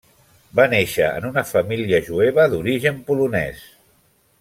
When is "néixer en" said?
0.71-1.29